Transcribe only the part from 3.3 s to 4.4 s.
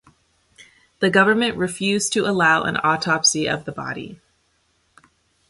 of the body.